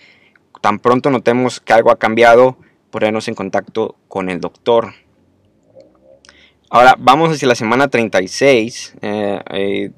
tan 0.60 0.78
pronto 0.78 1.10
notemos 1.10 1.60
que 1.60 1.72
algo 1.72 1.90
ha 1.90 1.98
cambiado, 1.98 2.56
ponernos 2.90 3.28
en 3.28 3.34
contacto 3.34 3.96
con 4.08 4.28
el 4.30 4.40
doctor. 4.40 4.92
Ahora 6.68 6.94
vamos 6.98 7.30
hacia 7.30 7.48
la 7.48 7.54
semana 7.54 7.88
36. 7.88 8.94
Eh, 9.02 9.40
eh, 9.50 9.90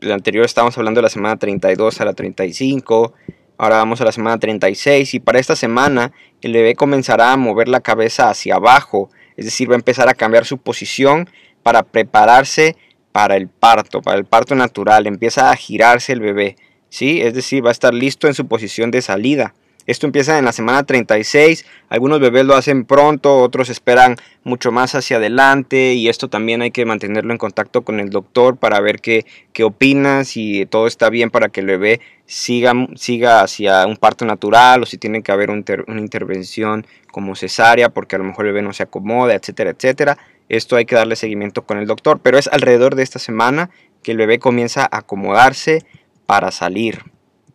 el 0.00 0.12
anterior 0.12 0.44
estábamos 0.44 0.76
hablando 0.76 0.98
de 0.98 1.02
la 1.02 1.10
semana 1.10 1.36
32 1.36 2.00
a 2.00 2.04
la 2.04 2.12
35. 2.12 3.14
Ahora 3.58 3.76
vamos 3.76 4.00
a 4.00 4.04
la 4.04 4.12
semana 4.12 4.38
36 4.38 5.14
y 5.14 5.20
para 5.20 5.38
esta 5.38 5.54
semana 5.54 6.12
el 6.40 6.52
bebé 6.52 6.74
comenzará 6.74 7.32
a 7.32 7.36
mover 7.36 7.68
la 7.68 7.80
cabeza 7.80 8.28
hacia 8.28 8.56
abajo, 8.56 9.10
es 9.36 9.44
decir, 9.44 9.70
va 9.70 9.74
a 9.74 9.76
empezar 9.76 10.08
a 10.08 10.14
cambiar 10.14 10.44
su 10.44 10.58
posición 10.58 11.30
para 11.62 11.84
prepararse 11.84 12.76
para 13.12 13.36
el 13.36 13.48
parto, 13.48 14.02
para 14.02 14.18
el 14.18 14.24
parto 14.24 14.54
natural. 14.56 15.06
Empieza 15.06 15.50
a 15.50 15.56
girarse 15.56 16.12
el 16.12 16.20
bebé, 16.20 16.56
¿sí? 16.88 17.20
Es 17.20 17.34
decir, 17.34 17.64
va 17.64 17.68
a 17.68 17.72
estar 17.72 17.94
listo 17.94 18.26
en 18.26 18.34
su 18.34 18.48
posición 18.48 18.90
de 18.90 19.02
salida. 19.02 19.54
Esto 19.86 20.06
empieza 20.06 20.38
en 20.38 20.44
la 20.44 20.52
semana 20.52 20.84
36, 20.84 21.66
algunos 21.88 22.20
bebés 22.20 22.44
lo 22.44 22.54
hacen 22.54 22.84
pronto, 22.84 23.38
otros 23.38 23.68
esperan 23.68 24.16
mucho 24.44 24.70
más 24.70 24.94
hacia 24.94 25.16
adelante 25.16 25.94
y 25.94 26.08
esto 26.08 26.28
también 26.28 26.62
hay 26.62 26.70
que 26.70 26.84
mantenerlo 26.84 27.32
en 27.32 27.38
contacto 27.38 27.82
con 27.82 27.98
el 27.98 28.10
doctor 28.10 28.56
para 28.56 28.80
ver 28.80 29.00
qué, 29.00 29.26
qué 29.52 29.64
opina, 29.64 30.24
si 30.24 30.66
todo 30.66 30.86
está 30.86 31.10
bien 31.10 31.30
para 31.30 31.48
que 31.48 31.60
el 31.60 31.66
bebé 31.66 32.00
siga, 32.26 32.72
siga 32.94 33.42
hacia 33.42 33.86
un 33.86 33.96
parto 33.96 34.24
natural 34.24 34.82
o 34.82 34.86
si 34.86 34.98
tiene 34.98 35.22
que 35.22 35.32
haber 35.32 35.50
una 35.50 36.00
intervención 36.00 36.86
como 37.10 37.34
cesárea 37.34 37.88
porque 37.88 38.16
a 38.16 38.18
lo 38.18 38.24
mejor 38.24 38.46
el 38.46 38.52
bebé 38.52 38.62
no 38.62 38.72
se 38.72 38.84
acomoda, 38.84 39.34
etcétera, 39.34 39.70
etcétera. 39.70 40.18
Esto 40.48 40.76
hay 40.76 40.84
que 40.84 40.94
darle 40.94 41.16
seguimiento 41.16 41.62
con 41.62 41.78
el 41.78 41.86
doctor, 41.86 42.20
pero 42.22 42.38
es 42.38 42.46
alrededor 42.48 42.94
de 42.94 43.02
esta 43.02 43.18
semana 43.18 43.70
que 44.02 44.12
el 44.12 44.18
bebé 44.18 44.38
comienza 44.38 44.82
a 44.82 44.98
acomodarse 44.98 45.84
para 46.26 46.50
salir. 46.50 47.00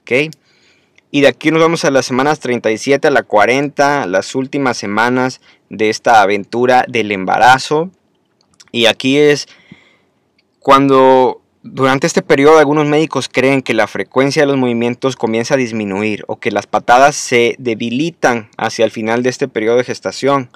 ¿ok?, 0.02 0.34
y 1.10 1.22
de 1.22 1.28
aquí 1.28 1.52
nos 1.52 1.62
vamos 1.62 1.86
a 1.86 1.92
las 1.92 2.06
semanas 2.06 2.40
37 2.40 3.08
a 3.08 3.12
la 3.12 3.24
40, 3.24 4.08
las 4.08 4.36
últimas 4.36 4.78
semanas 4.78 5.40
de 5.70 5.90
esta 5.90 6.22
aventura 6.22 6.86
del 6.88 7.12
embarazo. 7.12 7.92
Y 8.72 8.88
aquí 8.88 9.18
es 9.18 9.48
cuando 10.60 11.42
durante 11.64 12.08
este 12.08 12.22
periodo 12.22 12.60
algunos 12.60 12.88
médicos 12.88 13.30
creen 13.30 13.62
que 13.62 13.74
la 13.74 13.88
frecuencia 13.88 14.42
de 14.42 14.48
los 14.48 14.58
movimientos 14.58 15.16
comienza 15.16 15.54
a 15.54 15.58
disminuir 15.58 16.26
o 16.28 16.40
que 16.40 16.52
las 16.52 16.68
patadas 16.68 17.16
se 17.16 17.56
debilitan 17.58 18.50
hacia 18.58 18.84
el 18.84 18.92
final 18.92 19.24
de 19.24 19.30
este 19.30 19.48
periodo 19.48 19.78
de 19.78 19.86
gestación. 19.86 20.50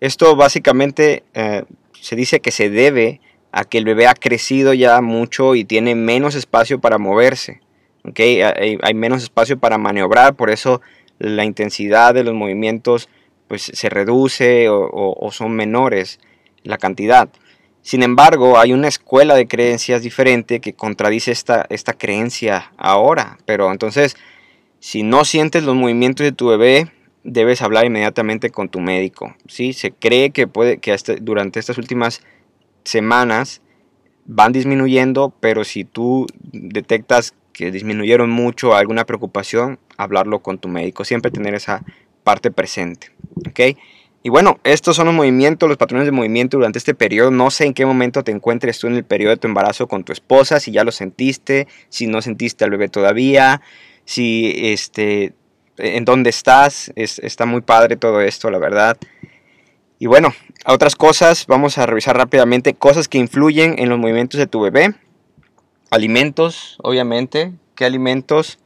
Esto 0.00 0.34
básicamente 0.34 1.24
eh, 1.34 1.64
se 2.00 2.16
dice 2.16 2.40
que 2.40 2.50
se 2.50 2.70
debe 2.70 3.20
a 3.52 3.64
que 3.64 3.78
el 3.78 3.84
bebé 3.84 4.06
ha 4.06 4.14
crecido 4.14 4.72
ya 4.72 5.00
mucho 5.02 5.54
y 5.54 5.64
tiene 5.64 5.94
menos 5.94 6.34
espacio 6.34 6.80
para 6.80 6.98
moverse. 6.98 7.60
Hay, 8.04 8.94
menos 8.94 9.22
espacio 9.22 9.58
para 9.58 9.78
maniobrar, 9.78 10.34
por 10.34 10.50
eso 10.50 10.80
la 11.18 11.44
intensidad 11.44 12.14
de 12.14 12.24
los 12.24 12.34
movimientos 12.34 13.08
pues, 13.48 13.62
se 13.62 13.88
reduce 13.88 14.68
o, 14.70 15.28
son 15.32 15.52
menores 15.52 16.18
la 16.62 16.78
cantidad. 16.78 17.28
Sin 17.82 18.02
embargo, 18.02 18.58
hay 18.58 18.72
una 18.72 18.88
escuela 18.88 19.34
de 19.34 19.48
creencias 19.48 20.02
diferente 20.02 20.60
que 20.60 20.74
contradice 20.74 21.32
esta, 21.32 21.66
esta 21.70 21.94
creencia 21.94 22.72
ahora. 22.76 23.38
Pero 23.46 23.70
entonces, 23.72 24.16
si 24.80 25.02
no 25.02 25.24
sientes 25.24 25.64
los 25.64 25.74
movimientos 25.74 26.24
de 26.24 26.32
tu 26.32 26.48
bebé, 26.48 26.90
debes 27.24 27.62
hablar 27.62 27.86
inmediatamente 27.86 28.50
con 28.50 28.68
tu 28.68 28.80
médico. 28.80 29.34
¿sí? 29.46 29.72
Se 29.72 29.92
cree 29.92 30.30
que, 30.30 30.46
puede, 30.46 30.78
que 30.78 30.94
durante 31.20 31.60
estas 31.60 31.78
últimas 31.78 32.22
semanas 32.84 33.62
van 34.26 34.52
disminuyendo, 34.52 35.34
pero 35.40 35.64
si 35.64 35.84
tú 35.84 36.26
detectas 36.52 37.34
que 37.52 37.70
disminuyeron 37.70 38.30
mucho 38.30 38.74
alguna 38.74 39.04
preocupación, 39.04 39.78
hablarlo 39.96 40.40
con 40.40 40.58
tu 40.58 40.68
médico, 40.68 41.04
siempre 41.04 41.30
tener 41.30 41.54
esa 41.54 41.84
parte 42.22 42.50
presente. 42.50 43.08
¿ok? 43.48 43.76
Y 44.22 44.28
bueno, 44.28 44.60
estos 44.64 44.96
son 44.96 45.06
los 45.06 45.14
movimientos, 45.14 45.68
los 45.68 45.78
patrones 45.78 46.06
de 46.06 46.12
movimiento 46.12 46.58
durante 46.58 46.78
este 46.78 46.94
periodo. 46.94 47.30
No 47.30 47.50
sé 47.50 47.64
en 47.64 47.72
qué 47.72 47.86
momento 47.86 48.22
te 48.22 48.32
encuentres 48.32 48.78
tú 48.78 48.86
en 48.86 48.96
el 48.96 49.04
periodo 49.04 49.30
de 49.30 49.38
tu 49.38 49.48
embarazo 49.48 49.88
con 49.88 50.04
tu 50.04 50.12
esposa, 50.12 50.60
si 50.60 50.72
ya 50.72 50.84
lo 50.84 50.92
sentiste, 50.92 51.66
si 51.88 52.06
no 52.06 52.20
sentiste 52.20 52.64
al 52.64 52.70
bebé 52.70 52.88
todavía, 52.88 53.62
si 54.04 54.52
este, 54.56 55.32
en 55.78 56.04
dónde 56.04 56.28
estás. 56.30 56.92
está 56.96 57.46
muy 57.46 57.62
padre 57.62 57.96
todo 57.96 58.20
esto, 58.20 58.50
la 58.50 58.58
verdad. 58.58 58.98
Y 59.98 60.06
bueno, 60.06 60.34
otras 60.66 60.96
cosas, 60.96 61.46
vamos 61.46 61.78
a 61.78 61.86
revisar 61.86 62.16
rápidamente 62.16 62.74
cosas 62.74 63.08
que 63.08 63.18
influyen 63.18 63.78
en 63.78 63.88
los 63.88 63.98
movimientos 63.98 64.38
de 64.38 64.46
tu 64.46 64.60
bebé 64.60 64.94
alimentos, 65.90 66.76
obviamente. 66.82 67.52
¿Qué 67.74 67.84
alimentos? 67.84 68.58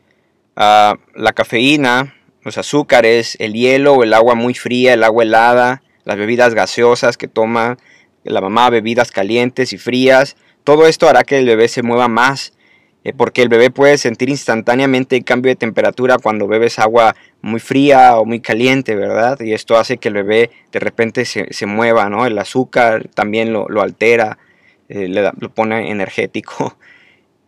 Ah, 0.56 0.96
la 1.14 1.32
cafeína, 1.32 2.14
los 2.42 2.58
azúcares, 2.58 3.36
el 3.40 3.54
hielo 3.54 4.02
el 4.04 4.14
agua 4.14 4.34
muy 4.34 4.54
fría, 4.54 4.94
el 4.94 5.02
agua 5.02 5.24
helada, 5.24 5.82
las 6.04 6.16
bebidas 6.16 6.54
gaseosas 6.54 7.16
que 7.16 7.28
toma 7.28 7.78
la 8.22 8.40
mamá, 8.40 8.70
bebidas 8.70 9.10
calientes 9.10 9.72
y 9.72 9.78
frías. 9.78 10.36
Todo 10.62 10.86
esto 10.86 11.08
hará 11.08 11.24
que 11.24 11.38
el 11.38 11.46
bebé 11.46 11.68
se 11.68 11.82
mueva 11.82 12.08
más, 12.08 12.52
eh, 13.04 13.12
porque 13.12 13.42
el 13.42 13.48
bebé 13.48 13.70
puede 13.70 13.98
sentir 13.98 14.28
instantáneamente 14.28 15.16
el 15.16 15.24
cambio 15.24 15.50
de 15.50 15.56
temperatura 15.56 16.16
cuando 16.18 16.46
bebes 16.46 16.78
agua 16.78 17.16
muy 17.42 17.60
fría 17.60 18.18
o 18.18 18.24
muy 18.24 18.40
caliente, 18.40 18.94
¿verdad? 18.94 19.40
Y 19.40 19.52
esto 19.52 19.76
hace 19.76 19.98
que 19.98 20.08
el 20.08 20.14
bebé 20.14 20.50
de 20.72 20.80
repente 20.80 21.24
se, 21.24 21.66
mueva, 21.66 22.08
¿no? 22.08 22.24
El 22.26 22.38
azúcar 22.38 23.08
también 23.14 23.52
lo, 23.52 23.82
altera, 23.82 24.38
eh, 24.88 25.08
le 25.08 25.30
lo 25.38 25.50
pone 25.54 25.90
energético. 25.90 26.78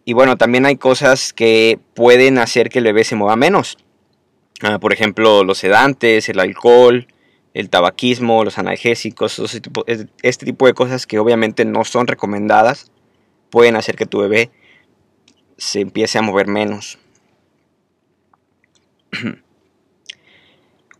Y 0.08 0.12
bueno, 0.12 0.36
también 0.36 0.64
hay 0.66 0.76
cosas 0.76 1.32
que 1.32 1.80
pueden 1.94 2.38
hacer 2.38 2.68
que 2.68 2.78
el 2.78 2.84
bebé 2.84 3.02
se 3.02 3.16
mueva 3.16 3.34
menos. 3.34 3.76
Ah, 4.62 4.78
por 4.78 4.92
ejemplo, 4.92 5.42
los 5.42 5.58
sedantes, 5.58 6.28
el 6.28 6.38
alcohol, 6.38 7.08
el 7.54 7.68
tabaquismo, 7.70 8.44
los 8.44 8.56
analgésicos, 8.56 9.42
este 10.22 10.46
tipo 10.46 10.66
de 10.66 10.75
cosas 10.75 11.08
que 11.08 11.18
obviamente 11.18 11.64
no 11.64 11.84
son 11.84 12.06
recomendadas, 12.06 12.92
pueden 13.50 13.75
hacer 13.75 13.96
que 13.96 14.06
tu 14.06 14.20
bebé 14.20 14.52
se 15.56 15.80
empiece 15.80 16.18
a 16.18 16.22
mover 16.22 16.46
menos. 16.46 17.00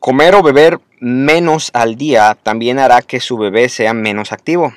Comer 0.01 0.35
o 0.35 0.43
beber 0.43 0.81
menos 0.99 1.71
al 1.75 1.95
día 1.95 2.37
también 2.43 2.81
hará 2.81 3.03
que 3.03 3.21
su 3.21 3.39
bebé 3.39 3.69
sea 3.69 3.95
menos 3.95 4.33
activo. 4.33 4.75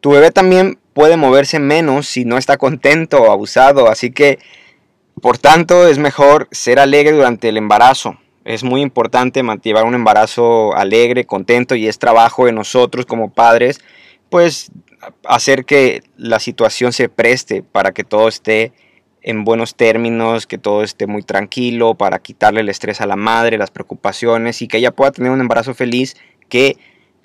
Tu 0.00 0.10
bebé 0.10 0.30
también 0.30 0.78
puede 0.92 1.16
moverse 1.16 1.58
menos 1.58 2.06
si 2.06 2.24
no 2.24 2.38
está 2.38 2.56
contento 2.56 3.22
o 3.22 3.30
abusado, 3.30 3.88
así 3.88 4.10
que 4.10 4.38
por 5.20 5.38
tanto 5.38 5.86
es 5.86 5.98
mejor 5.98 6.48
ser 6.50 6.78
alegre 6.78 7.12
durante 7.12 7.48
el 7.48 7.56
embarazo. 7.56 8.18
Es 8.44 8.64
muy 8.64 8.80
importante 8.80 9.42
mantener 9.42 9.84
un 9.84 9.94
embarazo 9.94 10.74
alegre, 10.74 11.26
contento 11.26 11.74
y 11.74 11.86
es 11.86 11.98
trabajo 11.98 12.46
de 12.46 12.52
nosotros 12.52 13.04
como 13.04 13.30
padres, 13.30 13.80
pues 14.30 14.72
hacer 15.24 15.64
que 15.64 16.02
la 16.16 16.38
situación 16.38 16.92
se 16.92 17.08
preste 17.08 17.62
para 17.62 17.92
que 17.92 18.04
todo 18.04 18.28
esté 18.28 18.72
en 19.22 19.44
buenos 19.44 19.74
términos, 19.74 20.46
que 20.46 20.56
todo 20.56 20.82
esté 20.82 21.06
muy 21.06 21.22
tranquilo, 21.22 21.94
para 21.94 22.18
quitarle 22.20 22.60
el 22.60 22.70
estrés 22.70 23.02
a 23.02 23.06
la 23.06 23.16
madre, 23.16 23.58
las 23.58 23.70
preocupaciones 23.70 24.62
y 24.62 24.68
que 24.68 24.78
ella 24.78 24.92
pueda 24.92 25.12
tener 25.12 25.30
un 25.30 25.40
embarazo 25.40 25.74
feliz 25.74 26.16
que 26.48 26.78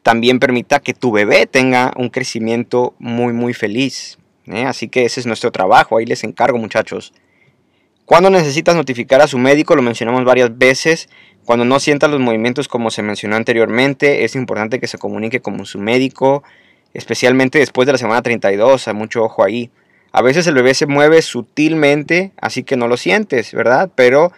también 0.05 0.37
permita 0.37 0.81
que 0.81 0.93
tu 0.93 1.11
bebé 1.11 1.47
tenga 1.47 1.91
un 1.95 2.09
crecimiento 2.09 2.93
muy 2.99 3.33
muy 3.33 3.55
feliz. 3.55 4.19
¿eh? 4.45 4.63
Así 4.65 4.87
que 4.87 5.03
ese 5.03 5.19
es 5.19 5.25
nuestro 5.25 5.51
trabajo, 5.51 5.97
ahí 5.97 6.05
les 6.05 6.23
encargo 6.23 6.59
muchachos. 6.59 7.11
Cuando 8.05 8.29
necesitas 8.29 8.75
notificar 8.75 9.23
a 9.23 9.27
su 9.27 9.39
médico, 9.39 9.75
lo 9.75 9.81
mencionamos 9.81 10.23
varias 10.23 10.55
veces, 10.55 11.09
cuando 11.43 11.65
no 11.65 11.79
sienta 11.79 12.07
los 12.07 12.19
movimientos 12.19 12.67
como 12.67 12.91
se 12.91 13.01
mencionó 13.01 13.35
anteriormente, 13.35 14.25
es 14.25 14.35
importante 14.35 14.79
que 14.79 14.85
se 14.85 14.99
comunique 14.99 15.39
con 15.39 15.65
su 15.65 15.79
médico, 15.79 16.43
especialmente 16.93 17.57
después 17.57 17.87
de 17.87 17.93
la 17.93 17.97
semana 17.97 18.21
32, 18.21 18.87
hay 18.87 18.93
mucho 18.93 19.23
ojo 19.23 19.43
ahí. 19.43 19.71
A 20.11 20.21
veces 20.21 20.45
el 20.45 20.53
bebé 20.53 20.75
se 20.75 20.85
mueve 20.85 21.23
sutilmente, 21.23 22.31
así 22.39 22.61
que 22.61 22.77
no 22.77 22.87
lo 22.87 22.97
sientes, 22.97 23.53
¿verdad? 23.53 23.89
Pero 23.95 24.31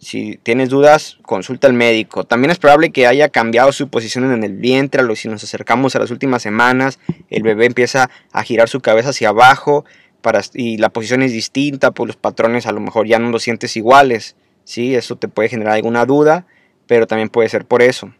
si 0.00 0.38
tienes 0.42 0.70
dudas, 0.70 1.18
consulta 1.22 1.66
al 1.66 1.74
médico. 1.74 2.24
También 2.24 2.50
es 2.50 2.58
probable 2.58 2.90
que 2.90 3.06
haya 3.06 3.28
cambiado 3.28 3.70
su 3.70 3.88
posición 3.88 4.32
en 4.32 4.42
el 4.42 4.54
vientre. 4.54 5.02
Si 5.14 5.28
nos 5.28 5.44
acercamos 5.44 5.94
a 5.94 5.98
las 5.98 6.10
últimas 6.10 6.42
semanas, 6.42 6.98
el 7.28 7.42
bebé 7.42 7.66
empieza 7.66 8.10
a 8.32 8.42
girar 8.42 8.70
su 8.70 8.80
cabeza 8.80 9.10
hacia 9.10 9.28
abajo 9.28 9.84
para, 10.22 10.40
y 10.54 10.78
la 10.78 10.88
posición 10.88 11.22
es 11.22 11.32
distinta, 11.32 11.90
pues 11.90 12.06
los 12.06 12.16
patrones 12.16 12.66
a 12.66 12.72
lo 12.72 12.80
mejor 12.80 13.06
ya 13.06 13.18
no 13.18 13.28
los 13.28 13.42
sientes 13.42 13.76
iguales. 13.76 14.36
¿sí? 14.64 14.94
Eso 14.94 15.16
te 15.16 15.28
puede 15.28 15.50
generar 15.50 15.74
alguna 15.74 16.06
duda, 16.06 16.46
pero 16.86 17.06
también 17.06 17.28
puede 17.28 17.50
ser 17.50 17.66
por 17.66 17.82
eso. 17.82 18.10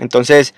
Entonces, 0.00 0.54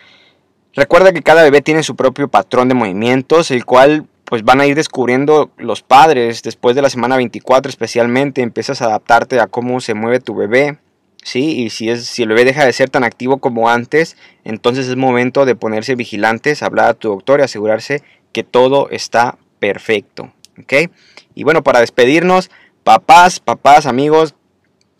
recuerda 0.74 1.12
que 1.12 1.22
cada 1.22 1.42
bebé 1.42 1.60
tiene 1.60 1.82
su 1.82 1.94
propio 1.94 2.28
patrón 2.28 2.68
de 2.68 2.74
movimientos, 2.74 3.50
el 3.50 3.66
cual 3.66 4.06
pues 4.28 4.44
van 4.44 4.60
a 4.60 4.66
ir 4.66 4.74
descubriendo 4.74 5.50
los 5.56 5.82
padres 5.82 6.42
después 6.42 6.76
de 6.76 6.82
la 6.82 6.90
semana 6.90 7.16
24 7.16 7.70
especialmente, 7.70 8.42
empiezas 8.42 8.82
a 8.82 8.86
adaptarte 8.86 9.40
a 9.40 9.46
cómo 9.46 9.80
se 9.80 9.94
mueve 9.94 10.20
tu 10.20 10.34
bebé, 10.34 10.78
¿sí? 11.22 11.62
Y 11.62 11.70
si, 11.70 11.88
es, 11.88 12.04
si 12.04 12.24
el 12.24 12.28
bebé 12.28 12.44
deja 12.44 12.66
de 12.66 12.74
ser 12.74 12.90
tan 12.90 13.04
activo 13.04 13.38
como 13.38 13.70
antes, 13.70 14.18
entonces 14.44 14.86
es 14.86 14.96
momento 14.96 15.46
de 15.46 15.54
ponerse 15.54 15.94
vigilantes, 15.94 16.62
hablar 16.62 16.90
a 16.90 16.94
tu 16.94 17.08
doctor 17.08 17.40
y 17.40 17.44
asegurarse 17.44 18.02
que 18.32 18.44
todo 18.44 18.90
está 18.90 19.38
perfecto, 19.60 20.32
¿ok? 20.60 20.90
Y 21.34 21.44
bueno, 21.44 21.62
para 21.62 21.80
despedirnos, 21.80 22.50
papás, 22.84 23.40
papás, 23.40 23.86
amigos, 23.86 24.34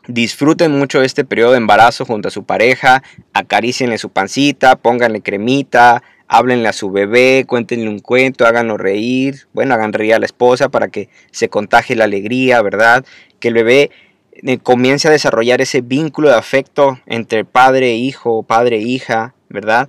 disfruten 0.07 0.73
mucho 0.73 1.03
este 1.03 1.27
periodo 1.27 1.51
de 1.51 1.59
embarazo 1.59 2.07
junto 2.07 2.29
a 2.29 2.31
su 2.31 2.45
pareja, 2.45 3.03
acaricienle 3.35 3.99
su 3.99 4.09
pancita, 4.09 4.77
pónganle 4.77 5.21
cremita, 5.21 6.03
háblenle 6.29 6.69
a 6.69 6.73
su 6.73 6.91
bebé, 6.91 7.45
cuéntenle 7.47 7.89
un 7.89 7.99
cuento, 7.99 8.47
háganlo 8.47 8.77
reír, 8.77 9.49
bueno, 9.55 9.75
hagan 9.75 9.93
reír 9.93 10.15
a 10.15 10.19
la 10.19 10.27
esposa 10.27 10.69
para 10.69 10.89
que 10.89 11.09
se 11.31 11.49
contagie 11.49 11.97
la 11.97 12.05
alegría, 12.05 12.61
¿verdad? 12.63 13.05
Que 13.41 13.49
el 13.49 13.55
bebé 13.55 13.91
eh, 14.33 14.59
comience 14.59 15.09
a 15.09 15.11
desarrollar 15.11 15.61
ese 15.61 15.81
vínculo 15.81 16.29
de 16.29 16.37
afecto 16.37 17.01
entre 17.07 17.45
padre 17.45 17.93
e 17.93 17.97
hijo, 17.97 18.43
padre 18.43 18.77
e 18.77 18.83
hija, 18.83 19.35
¿verdad? 19.49 19.89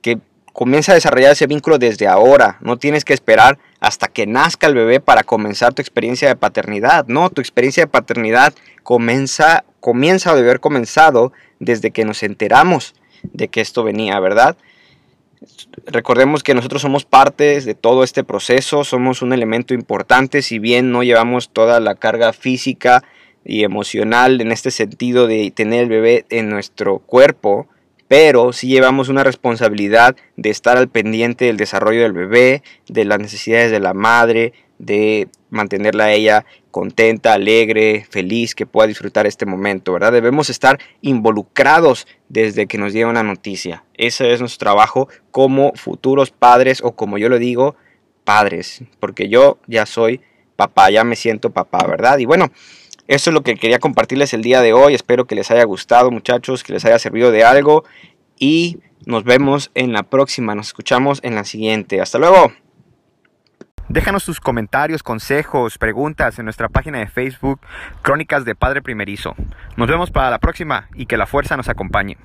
Que 0.00 0.18
comience 0.54 0.90
a 0.90 0.94
desarrollar 0.94 1.32
ese 1.32 1.46
vínculo 1.46 1.78
desde 1.78 2.06
ahora, 2.06 2.56
no 2.60 2.78
tienes 2.78 3.04
que 3.04 3.12
esperar 3.12 3.58
hasta 3.80 4.08
que 4.08 4.26
nazca 4.26 4.66
el 4.66 4.74
bebé 4.74 5.00
para 5.00 5.22
comenzar 5.22 5.74
tu 5.74 5.82
experiencia 5.82 6.28
de 6.28 6.36
paternidad, 6.36 7.06
no, 7.08 7.28
tu 7.28 7.42
experiencia 7.42 7.82
de 7.82 7.88
paternidad 7.88 8.54
comienza, 8.82 9.64
comienza 9.80 10.30
a 10.30 10.32
haber 10.32 10.60
comenzado 10.60 11.32
desde 11.58 11.90
que 11.90 12.06
nos 12.06 12.22
enteramos 12.22 12.94
de 13.22 13.48
que 13.48 13.60
esto 13.60 13.84
venía, 13.84 14.18
¿verdad? 14.20 14.56
Recordemos 15.86 16.42
que 16.42 16.54
nosotros 16.54 16.82
somos 16.82 17.04
partes 17.04 17.64
de 17.64 17.74
todo 17.74 18.04
este 18.04 18.24
proceso, 18.24 18.84
somos 18.84 19.22
un 19.22 19.32
elemento 19.32 19.74
importante, 19.74 20.42
si 20.42 20.58
bien 20.58 20.92
no 20.92 21.02
llevamos 21.02 21.50
toda 21.50 21.80
la 21.80 21.94
carga 21.94 22.32
física 22.32 23.02
y 23.44 23.64
emocional 23.64 24.40
en 24.40 24.52
este 24.52 24.70
sentido 24.70 25.26
de 25.26 25.50
tener 25.50 25.84
el 25.84 25.88
bebé 25.88 26.24
en 26.30 26.48
nuestro 26.48 26.98
cuerpo, 26.98 27.68
pero 28.08 28.52
sí 28.52 28.68
llevamos 28.68 29.08
una 29.08 29.24
responsabilidad 29.24 30.16
de 30.36 30.50
estar 30.50 30.76
al 30.76 30.88
pendiente 30.88 31.46
del 31.46 31.56
desarrollo 31.56 32.02
del 32.02 32.12
bebé, 32.12 32.62
de 32.88 33.04
las 33.04 33.18
necesidades 33.18 33.70
de 33.70 33.80
la 33.80 33.94
madre, 33.94 34.52
de 34.78 35.28
mantenerla 35.50 36.04
a 36.04 36.12
ella 36.12 36.44
contenta, 36.74 37.34
alegre, 37.34 38.04
feliz, 38.10 38.56
que 38.56 38.66
pueda 38.66 38.88
disfrutar 38.88 39.28
este 39.28 39.46
momento, 39.46 39.92
¿verdad? 39.92 40.10
Debemos 40.10 40.50
estar 40.50 40.80
involucrados 41.02 42.08
desde 42.28 42.66
que 42.66 42.78
nos 42.78 42.92
llega 42.92 43.06
una 43.06 43.22
noticia. 43.22 43.84
Ese 43.94 44.32
es 44.32 44.40
nuestro 44.40 44.58
trabajo 44.58 45.08
como 45.30 45.70
futuros 45.76 46.32
padres 46.32 46.80
o 46.82 46.96
como 46.96 47.16
yo 47.16 47.28
lo 47.28 47.38
digo, 47.38 47.76
padres, 48.24 48.82
porque 48.98 49.28
yo 49.28 49.58
ya 49.68 49.86
soy 49.86 50.20
papá, 50.56 50.90
ya 50.90 51.04
me 51.04 51.14
siento 51.14 51.50
papá, 51.50 51.86
¿verdad? 51.86 52.18
Y 52.18 52.24
bueno, 52.24 52.50
eso 53.06 53.30
es 53.30 53.34
lo 53.34 53.44
que 53.44 53.54
quería 53.54 53.78
compartirles 53.78 54.34
el 54.34 54.42
día 54.42 54.60
de 54.60 54.72
hoy. 54.72 54.94
Espero 54.94 55.28
que 55.28 55.36
les 55.36 55.52
haya 55.52 55.62
gustado, 55.62 56.10
muchachos, 56.10 56.64
que 56.64 56.72
les 56.72 56.84
haya 56.84 56.98
servido 56.98 57.30
de 57.30 57.44
algo 57.44 57.84
y 58.36 58.78
nos 59.06 59.22
vemos 59.22 59.70
en 59.76 59.92
la 59.92 60.02
próxima, 60.02 60.56
nos 60.56 60.66
escuchamos 60.66 61.20
en 61.22 61.36
la 61.36 61.44
siguiente. 61.44 62.00
Hasta 62.00 62.18
luego. 62.18 62.63
Déjanos 63.88 64.24
tus 64.24 64.40
comentarios, 64.40 65.02
consejos, 65.02 65.76
preguntas 65.76 66.38
en 66.38 66.46
nuestra 66.46 66.68
página 66.68 66.98
de 66.98 67.06
Facebook 67.06 67.60
Crónicas 68.00 68.46
de 68.46 68.54
Padre 68.54 68.80
Primerizo. 68.80 69.34
Nos 69.76 69.88
vemos 69.88 70.10
para 70.10 70.30
la 70.30 70.38
próxima 70.38 70.88
y 70.94 71.04
que 71.04 71.18
la 71.18 71.26
fuerza 71.26 71.56
nos 71.56 71.68
acompañe. 71.68 72.16